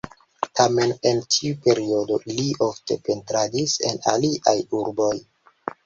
[0.59, 5.17] Tamen en tiu periodo li ofte pentradis en aliaj urboj.